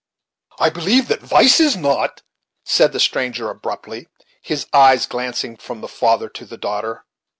[0.57, 2.23] "I believe that vice is not,"
[2.63, 4.07] said the stranger abruptly;
[4.41, 7.05] his eye glancing from the father to the daughter.